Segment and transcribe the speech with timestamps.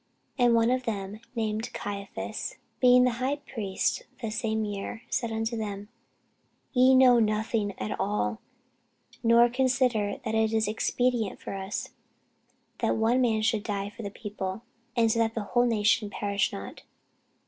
[0.35, 5.55] And one of them, named Caiaphas, being the high priest that same year, said unto
[5.55, 5.89] them,
[6.73, 8.41] Ye know nothing at all,
[9.21, 11.91] nor consider that it is expedient for us,
[12.79, 14.63] that one man should die for the people,
[14.95, 16.81] and that the whole nation perish not.